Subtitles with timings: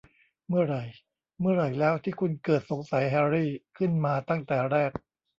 [0.47, 0.83] เมื่อไหร่
[1.39, 4.91] เมื่อไหร่แล้วที่คุณเกิดสงสัยแฮรรี่ขึ้นมาตั้งแต่แรก?